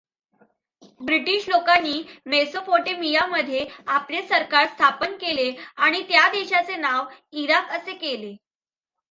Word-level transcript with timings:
British 1.01 1.47
लोकांनी 1.49 2.01
मेसोपोटेमियामध्ये 2.25 3.65
आपले 3.89 4.21
सरकार 4.23 4.65
स्थापन 4.67 5.15
केले 5.17 5.49
आणि 5.77 6.01
त्या 6.09 6.27
देशाचे 6.31 6.75
नाव 6.77 7.05
इराक 7.33 7.71
असे 7.71 7.93
केले. 7.95 8.35